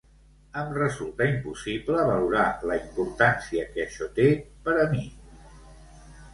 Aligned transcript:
Em 0.61 0.69
resulta 0.77 1.27
impossible 1.31 1.99
valorar 2.07 2.47
la 2.71 2.79
importància 2.87 3.69
que 3.77 3.87
això 3.87 4.11
té 4.19 4.29
per 4.67 4.77
a 4.89 4.91
mi. 4.97 5.07